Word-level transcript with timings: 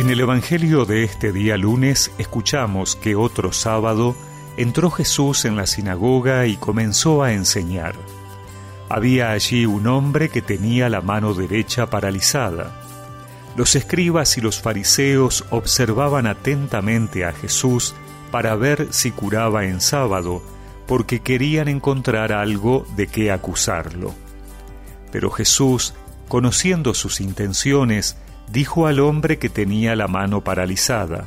En 0.00 0.08
el 0.08 0.18
Evangelio 0.20 0.86
de 0.86 1.04
este 1.04 1.30
día 1.30 1.58
lunes 1.58 2.10
escuchamos 2.16 2.96
que 2.96 3.16
otro 3.16 3.52
sábado 3.52 4.16
entró 4.56 4.90
Jesús 4.90 5.44
en 5.44 5.56
la 5.56 5.66
sinagoga 5.66 6.46
y 6.46 6.56
comenzó 6.56 7.22
a 7.22 7.34
enseñar. 7.34 7.96
Había 8.88 9.32
allí 9.32 9.66
un 9.66 9.86
hombre 9.86 10.30
que 10.30 10.40
tenía 10.40 10.88
la 10.88 11.02
mano 11.02 11.34
derecha 11.34 11.90
paralizada. 11.90 12.80
Los 13.56 13.76
escribas 13.76 14.38
y 14.38 14.40
los 14.40 14.62
fariseos 14.62 15.44
observaban 15.50 16.26
atentamente 16.26 17.26
a 17.26 17.32
Jesús 17.32 17.94
para 18.30 18.56
ver 18.56 18.88
si 18.92 19.10
curaba 19.10 19.66
en 19.66 19.82
sábado, 19.82 20.42
porque 20.86 21.20
querían 21.20 21.68
encontrar 21.68 22.32
algo 22.32 22.86
de 22.96 23.06
qué 23.06 23.30
acusarlo. 23.30 24.14
Pero 25.12 25.30
Jesús, 25.30 25.92
conociendo 26.26 26.94
sus 26.94 27.20
intenciones, 27.20 28.16
dijo 28.52 28.86
al 28.86 29.00
hombre 29.00 29.38
que 29.38 29.48
tenía 29.48 29.96
la 29.96 30.08
mano 30.08 30.42
paralizada, 30.42 31.26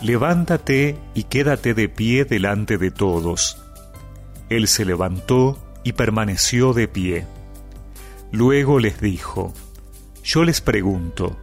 Levántate 0.00 0.96
y 1.14 1.24
quédate 1.24 1.74
de 1.74 1.88
pie 1.88 2.24
delante 2.24 2.78
de 2.78 2.92
todos. 2.92 3.60
Él 4.48 4.68
se 4.68 4.84
levantó 4.84 5.58
y 5.82 5.92
permaneció 5.92 6.72
de 6.72 6.86
pie. 6.86 7.26
Luego 8.30 8.78
les 8.78 9.00
dijo, 9.00 9.52
Yo 10.22 10.44
les 10.44 10.60
pregunto, 10.60 11.36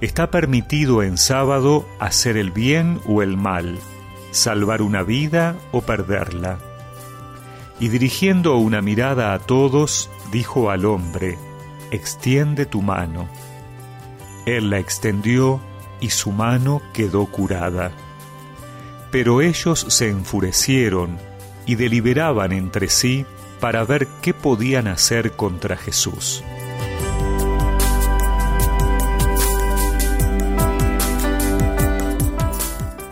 ¿está 0.00 0.30
permitido 0.30 1.02
en 1.02 1.16
sábado 1.16 1.84
hacer 1.98 2.36
el 2.36 2.52
bien 2.52 3.00
o 3.06 3.20
el 3.22 3.36
mal, 3.36 3.78
salvar 4.30 4.80
una 4.80 5.02
vida 5.02 5.56
o 5.72 5.80
perderla? 5.80 6.58
Y 7.80 7.88
dirigiendo 7.88 8.56
una 8.58 8.80
mirada 8.80 9.34
a 9.34 9.40
todos, 9.40 10.08
dijo 10.30 10.70
al 10.70 10.84
hombre, 10.84 11.36
Extiende 11.90 12.64
tu 12.64 12.80
mano. 12.80 13.28
Él 14.46 14.70
la 14.70 14.78
extendió 14.78 15.60
y 16.00 16.10
su 16.10 16.32
mano 16.32 16.82
quedó 16.92 17.26
curada. 17.26 17.92
Pero 19.10 19.40
ellos 19.40 19.86
se 19.88 20.08
enfurecieron 20.08 21.18
y 21.66 21.76
deliberaban 21.76 22.52
entre 22.52 22.88
sí 22.88 23.24
para 23.60 23.84
ver 23.84 24.08
qué 24.20 24.34
podían 24.34 24.88
hacer 24.88 25.32
contra 25.32 25.76
Jesús. 25.76 26.42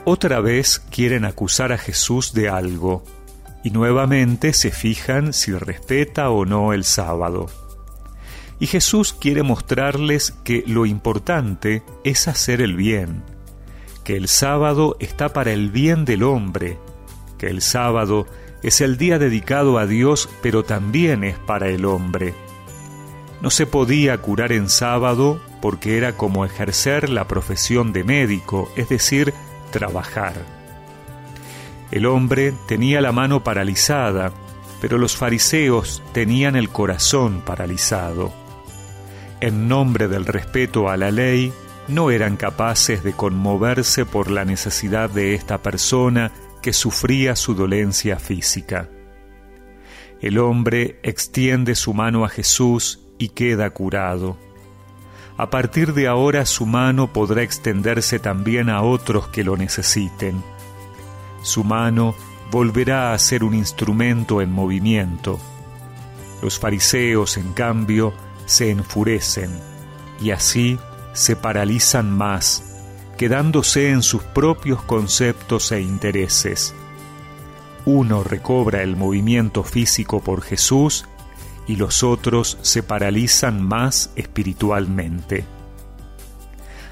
Otra 0.04 0.40
vez 0.40 0.80
quieren 0.90 1.24
acusar 1.24 1.70
a 1.70 1.78
Jesús 1.78 2.32
de 2.32 2.48
algo 2.48 3.04
y 3.62 3.70
nuevamente 3.70 4.52
se 4.52 4.72
fijan 4.72 5.32
si 5.32 5.52
respeta 5.52 6.30
o 6.30 6.44
no 6.44 6.72
el 6.72 6.82
sábado. 6.82 7.46
Y 8.60 8.66
Jesús 8.66 9.14
quiere 9.14 9.42
mostrarles 9.42 10.32
que 10.44 10.62
lo 10.66 10.84
importante 10.84 11.82
es 12.04 12.28
hacer 12.28 12.60
el 12.60 12.76
bien, 12.76 13.22
que 14.04 14.16
el 14.16 14.28
sábado 14.28 14.96
está 15.00 15.30
para 15.30 15.52
el 15.52 15.70
bien 15.70 16.04
del 16.04 16.22
hombre, 16.22 16.78
que 17.38 17.46
el 17.46 17.62
sábado 17.62 18.26
es 18.62 18.82
el 18.82 18.98
día 18.98 19.18
dedicado 19.18 19.78
a 19.78 19.86
Dios, 19.86 20.28
pero 20.42 20.62
también 20.62 21.24
es 21.24 21.38
para 21.38 21.68
el 21.68 21.86
hombre. 21.86 22.34
No 23.40 23.48
se 23.48 23.64
podía 23.64 24.18
curar 24.18 24.52
en 24.52 24.68
sábado 24.68 25.40
porque 25.62 25.96
era 25.96 26.18
como 26.18 26.44
ejercer 26.44 27.08
la 27.08 27.26
profesión 27.26 27.94
de 27.94 28.04
médico, 28.04 28.70
es 28.76 28.90
decir, 28.90 29.32
trabajar. 29.70 30.34
El 31.90 32.04
hombre 32.04 32.52
tenía 32.68 33.00
la 33.00 33.12
mano 33.12 33.42
paralizada, 33.42 34.32
pero 34.82 34.98
los 34.98 35.16
fariseos 35.16 36.02
tenían 36.12 36.56
el 36.56 36.68
corazón 36.68 37.40
paralizado 37.40 38.39
en 39.40 39.68
nombre 39.68 40.08
del 40.08 40.26
respeto 40.26 40.88
a 40.88 40.96
la 40.96 41.10
ley, 41.10 41.52
no 41.88 42.10
eran 42.10 42.36
capaces 42.36 43.02
de 43.02 43.12
conmoverse 43.12 44.04
por 44.06 44.30
la 44.30 44.44
necesidad 44.44 45.10
de 45.10 45.34
esta 45.34 45.62
persona 45.62 46.30
que 46.62 46.72
sufría 46.72 47.36
su 47.36 47.54
dolencia 47.54 48.18
física. 48.18 48.88
El 50.20 50.38
hombre 50.38 51.00
extiende 51.02 51.74
su 51.74 51.94
mano 51.94 52.24
a 52.24 52.28
Jesús 52.28 53.00
y 53.18 53.30
queda 53.30 53.70
curado. 53.70 54.36
A 55.38 55.48
partir 55.48 55.94
de 55.94 56.06
ahora 56.06 56.44
su 56.44 56.66
mano 56.66 57.12
podrá 57.12 57.42
extenderse 57.42 58.18
también 58.18 58.68
a 58.68 58.82
otros 58.82 59.28
que 59.28 59.42
lo 59.42 59.56
necesiten. 59.56 60.42
Su 61.42 61.64
mano 61.64 62.14
volverá 62.50 63.14
a 63.14 63.18
ser 63.18 63.42
un 63.42 63.54
instrumento 63.54 64.42
en 64.42 64.52
movimiento. 64.52 65.40
Los 66.42 66.58
fariseos, 66.58 67.38
en 67.38 67.52
cambio, 67.54 68.12
se 68.50 68.70
enfurecen 68.70 69.50
y 70.20 70.32
así 70.32 70.76
se 71.12 71.36
paralizan 71.36 72.10
más, 72.10 72.64
quedándose 73.16 73.90
en 73.90 74.02
sus 74.02 74.24
propios 74.24 74.82
conceptos 74.82 75.70
e 75.70 75.80
intereses. 75.80 76.74
Uno 77.84 78.24
recobra 78.24 78.82
el 78.82 78.96
movimiento 78.96 79.62
físico 79.62 80.20
por 80.20 80.42
Jesús 80.42 81.06
y 81.68 81.76
los 81.76 82.02
otros 82.02 82.58
se 82.62 82.82
paralizan 82.82 83.62
más 83.62 84.10
espiritualmente. 84.16 85.44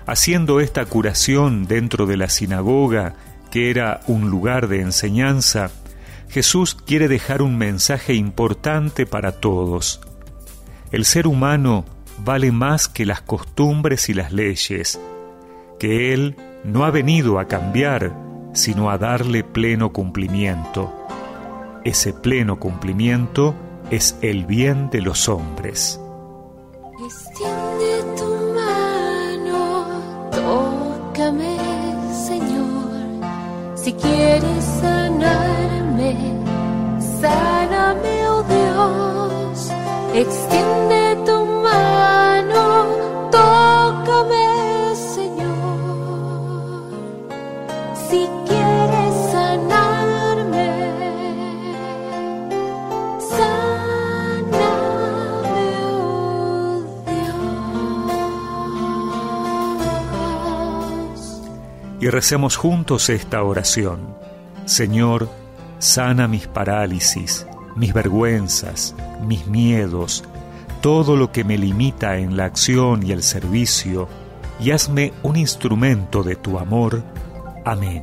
Haciendo 0.07 0.61
esta 0.61 0.87
curación 0.87 1.67
dentro 1.67 2.07
de 2.07 2.17
la 2.17 2.29
sinagoga, 2.29 3.17
que 3.51 3.71
era 3.71 4.01
un 4.07 4.31
lugar 4.31 4.69
de 4.69 4.81
enseñanza, 4.81 5.71
Jesús 6.29 6.75
quiere 6.75 7.09
dejar 7.09 7.43
un 7.43 7.59
mensaje 7.59 8.15
importante 8.15 9.07
para 9.07 9.33
todos. 9.33 10.01
El 10.91 11.04
ser 11.04 11.26
humano 11.26 11.84
vale 12.25 12.50
más 12.50 12.88
que 12.88 13.04
las 13.04 13.21
costumbres 13.21 14.09
y 14.09 14.15
las 14.15 14.32
leyes, 14.32 14.99
que 15.78 16.15
Él 16.15 16.37
no 16.65 16.84
ha 16.84 16.91
venido 16.91 17.38
a 17.38 17.47
cambiar, 17.47 18.12
sino 18.54 18.91
a 18.91 18.97
darle 18.97 19.44
pleno 19.44 19.93
cumplimiento. 19.93 20.93
Ese 21.84 22.12
pleno 22.12 22.59
cumplimiento 22.59 23.54
es 23.91 24.16
el 24.22 24.47
bien 24.47 24.88
de 24.91 25.03
los 25.03 25.28
hombres. 25.28 26.00
Tu 28.16 28.25
mano, 28.55 30.03
Señor, 32.26 33.26
si 33.76 33.93
quieres 33.93 34.65
sanarme, 34.81 35.88
Y 62.01 62.11
recemos 62.11 62.57
juntos 62.57 63.11
esta 63.11 63.43
oración. 63.43 64.17
Señor, 64.65 65.29
sana 65.79 66.29
mis 66.29 66.47
parálisis, 66.47 67.47
mis 67.75 67.93
vergüenzas, 67.93 68.95
mis 69.27 69.47
miedos, 69.47 70.23
todo 70.81 71.17
lo 71.17 71.33
que 71.33 71.43
me 71.43 71.59
limita 71.59 72.19
en 72.19 72.37
la 72.37 72.45
acción 72.45 73.05
y 73.05 73.11
el 73.11 73.23
servicio, 73.23 74.09
y 74.61 74.71
hazme 74.71 75.13
un 75.25 75.37
instrumento 75.37 76.23
de 76.23 76.37
tu 76.37 76.59
amor. 76.59 77.03
Amén. 77.69 78.03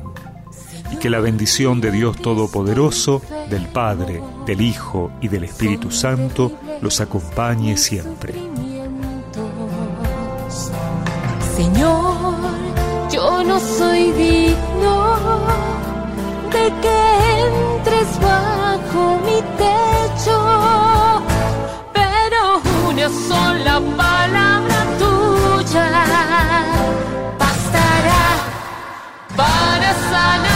Y 0.92 0.96
que 0.96 1.10
la 1.10 1.18
bendición 1.18 1.80
de 1.80 1.90
Dios 1.90 2.16
Todopoderoso, 2.18 3.20
del 3.50 3.66
Padre, 3.66 4.22
del 4.46 4.60
Hijo 4.60 5.10
y 5.20 5.26
del 5.26 5.42
Espíritu 5.42 5.90
Santo 5.90 6.52
los 6.80 7.00
acompañe 7.00 7.76
siempre. 7.76 8.34
Señor, 11.56 12.36
yo 13.10 13.42
no 13.42 13.58
soy 13.58 14.12
digno 14.12 15.16
de 16.52 16.72
que 16.82 16.98
entres 17.74 18.20
bajo 18.20 19.18
mi 19.26 19.42
techo, 19.58 20.38
pero 21.92 22.60
una 22.88 23.08
sola 23.08 23.80
para 29.36 29.92
sanarme. 30.10 30.55